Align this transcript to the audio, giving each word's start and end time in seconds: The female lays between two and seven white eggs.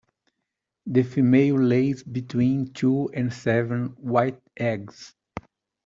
The 0.87 1.03
female 1.03 1.59
lays 1.59 2.01
between 2.01 2.73
two 2.73 3.11
and 3.13 3.31
seven 3.31 3.89
white 4.01 4.41
eggs. 4.57 5.13